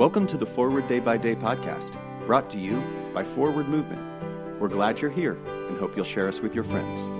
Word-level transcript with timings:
Welcome 0.00 0.26
to 0.28 0.38
the 0.38 0.46
Forward 0.46 0.88
Day 0.88 0.98
by 0.98 1.18
Day 1.18 1.34
podcast, 1.34 1.94
brought 2.24 2.48
to 2.52 2.58
you 2.58 2.82
by 3.12 3.22
Forward 3.22 3.68
Movement. 3.68 4.00
We're 4.58 4.68
glad 4.68 4.98
you're 4.98 5.10
here 5.10 5.34
and 5.68 5.78
hope 5.78 5.94
you'll 5.94 6.06
share 6.06 6.26
us 6.26 6.40
with 6.40 6.54
your 6.54 6.64
friends. 6.64 7.10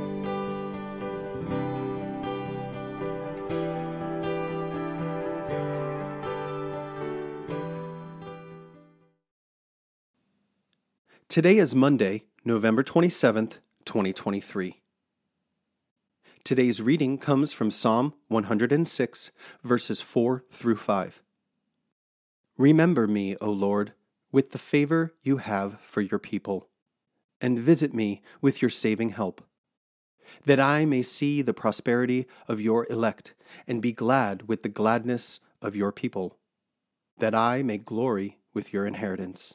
Today 11.29 11.59
is 11.59 11.75
Monday, 11.75 12.25
November 12.47 12.83
27th, 12.83 13.59
2023. 13.85 14.81
Today's 16.45 16.81
reading 16.81 17.19
comes 17.19 17.53
from 17.53 17.71
Psalm 17.71 18.15
106, 18.29 19.33
verses 19.63 20.01
4 20.01 20.45
through 20.51 20.77
5. 20.77 21.23
Remember 22.57 23.07
me, 23.07 23.37
O 23.41 23.51
Lord, 23.51 23.95
with 24.33 24.53
the 24.53 24.59
favor 24.59 25.15
you 25.23 25.39
have 25.39 25.81
for 25.81 26.01
your 26.01 26.19
people, 26.19 26.69
and 27.41 27.59
visit 27.59 27.95
me 27.95 28.23
with 28.41 28.61
your 28.61 28.69
saving 28.69 29.11
help, 29.11 29.43
that 30.45 30.61
I 30.61 30.85
may 30.85 31.03
see 31.03 31.43
the 31.43 31.55
prosperity 31.55 32.27
of 32.47 32.61
your 32.61 32.87
elect, 32.91 33.35
and 33.67 33.83
be 33.83 33.93
glad 33.93 34.47
with 34.49 34.63
the 34.63 34.69
gladness 34.69 35.41
of 35.63 35.75
your 35.75 35.91
people, 35.91 36.39
that 37.19 37.35
I 37.35 37.63
may 37.63 37.79
glory 37.79 38.39
with 38.55 38.73
your 38.73 38.87
inheritance. 38.87 39.55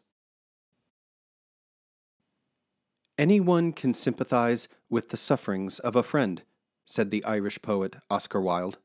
Anyone 3.17 3.71
can 3.71 3.93
sympathize 3.93 4.67
with 4.89 5.09
the 5.09 5.17
sufferings 5.17 5.79
of 5.79 5.95
a 5.95 6.03
friend, 6.03 6.43
said 6.85 7.11
the 7.11 7.23
Irish 7.23 7.61
poet 7.61 7.95
Oscar 8.09 8.41
Wilde, 8.41 8.77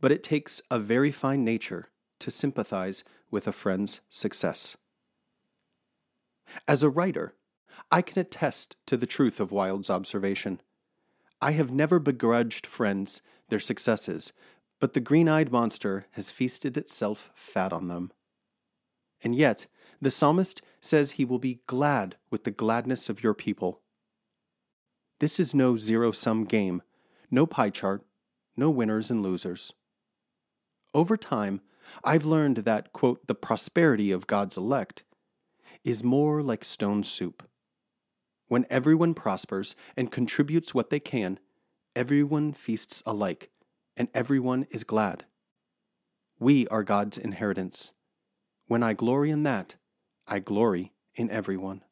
but 0.00 0.12
it 0.12 0.22
takes 0.22 0.62
a 0.70 0.78
very 0.78 1.10
fine 1.10 1.44
nature 1.44 1.86
to 2.20 2.30
sympathize 2.30 3.02
with 3.30 3.46
a 3.46 3.52
friend's 3.52 4.00
success. 4.08 4.76
As 6.66 6.82
a 6.82 6.90
writer, 6.90 7.34
I 7.90 8.02
can 8.02 8.20
attest 8.20 8.76
to 8.86 8.96
the 8.96 9.06
truth 9.06 9.40
of 9.40 9.52
Wilde's 9.52 9.90
observation. 9.90 10.60
I 11.40 11.52
have 11.52 11.72
never 11.72 11.98
begrudged 11.98 12.66
friends 12.66 13.22
their 13.48 13.60
successes, 13.60 14.32
but 14.80 14.94
the 14.94 15.00
green 15.00 15.28
eyed 15.28 15.52
monster 15.52 16.06
has 16.12 16.30
feasted 16.30 16.76
itself 16.76 17.30
fat 17.34 17.72
on 17.72 17.88
them. 17.88 18.12
And 19.22 19.34
yet, 19.34 19.66
the 20.00 20.10
psalmist 20.10 20.62
says 20.80 21.12
he 21.12 21.24
will 21.24 21.38
be 21.38 21.60
glad 21.66 22.16
with 22.30 22.44
the 22.44 22.50
gladness 22.50 23.08
of 23.08 23.22
your 23.22 23.34
people. 23.34 23.80
This 25.18 25.38
is 25.38 25.54
no 25.54 25.76
zero 25.76 26.12
sum 26.12 26.44
game, 26.44 26.82
no 27.30 27.46
pie 27.46 27.70
chart, 27.70 28.02
no 28.56 28.70
winners 28.70 29.10
and 29.10 29.22
losers. 29.22 29.74
Over 30.94 31.16
time, 31.16 31.60
I've 32.04 32.24
learned 32.24 32.58
that, 32.58 32.92
quote, 32.92 33.26
the 33.26 33.34
prosperity 33.34 34.10
of 34.10 34.26
God's 34.26 34.56
elect 34.56 35.02
is 35.84 36.04
more 36.04 36.42
like 36.42 36.64
stone 36.64 37.04
soup. 37.04 37.48
When 38.48 38.66
everyone 38.68 39.14
prospers 39.14 39.76
and 39.96 40.10
contributes 40.10 40.74
what 40.74 40.90
they 40.90 41.00
can, 41.00 41.38
everyone 41.94 42.52
feasts 42.52 43.02
alike, 43.06 43.50
and 43.96 44.08
everyone 44.14 44.66
is 44.70 44.84
glad. 44.84 45.24
We 46.38 46.66
are 46.68 46.82
God's 46.82 47.18
inheritance. 47.18 47.92
When 48.66 48.82
I 48.82 48.92
glory 48.92 49.30
in 49.30 49.42
that, 49.44 49.76
I 50.26 50.38
glory 50.38 50.92
in 51.14 51.30
everyone. 51.30 51.82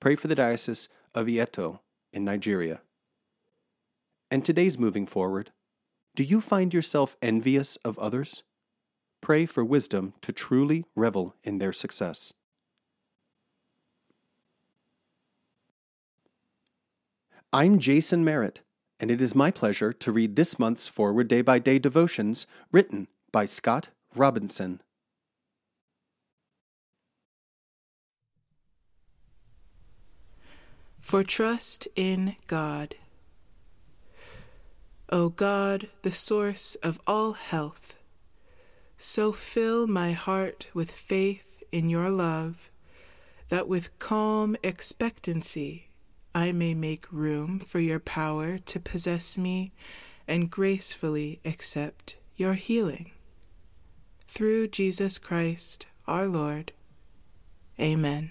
Pray 0.00 0.16
for 0.16 0.26
the 0.26 0.34
Diocese 0.34 0.88
of 1.14 1.28
Edo 1.28 1.80
in 2.12 2.24
Nigeria. 2.24 2.80
And 4.30 4.44
today's 4.44 4.78
moving 4.78 5.06
forward. 5.06 5.52
Do 6.14 6.24
you 6.24 6.42
find 6.42 6.74
yourself 6.74 7.16
envious 7.22 7.76
of 7.76 7.98
others? 7.98 8.42
Pray 9.22 9.46
for 9.46 9.64
wisdom 9.64 10.12
to 10.20 10.32
truly 10.32 10.84
revel 10.94 11.36
in 11.42 11.56
their 11.56 11.72
success. 11.72 12.34
I'm 17.50 17.78
Jason 17.78 18.24
Merritt, 18.24 18.60
and 19.00 19.10
it 19.10 19.22
is 19.22 19.34
my 19.34 19.50
pleasure 19.50 19.92
to 19.92 20.12
read 20.12 20.36
this 20.36 20.58
month's 20.58 20.88
Forward 20.88 21.28
Day 21.28 21.40
by 21.40 21.58
Day 21.58 21.78
devotions 21.78 22.46
written 22.72 23.08
by 23.30 23.46
Scott 23.46 23.88
Robinson. 24.14 24.82
For 30.98 31.24
trust 31.24 31.88
in 31.96 32.36
God. 32.46 32.94
O 35.12 35.28
God, 35.28 35.88
the 36.00 36.10
source 36.10 36.74
of 36.76 36.98
all 37.06 37.34
health, 37.34 37.98
so 38.96 39.30
fill 39.30 39.86
my 39.86 40.12
heart 40.12 40.68
with 40.72 40.90
faith 40.90 41.62
in 41.70 41.90
your 41.90 42.08
love, 42.08 42.70
that 43.50 43.68
with 43.68 43.98
calm 43.98 44.56
expectancy 44.62 45.90
I 46.34 46.50
may 46.52 46.72
make 46.72 47.12
room 47.12 47.58
for 47.58 47.78
your 47.78 48.00
power 48.00 48.56
to 48.56 48.80
possess 48.80 49.36
me 49.36 49.72
and 50.26 50.50
gracefully 50.50 51.40
accept 51.44 52.16
your 52.36 52.54
healing. 52.54 53.10
Through 54.26 54.68
Jesus 54.68 55.18
Christ 55.18 55.88
our 56.08 56.26
Lord. 56.26 56.72
Amen. 57.78 58.30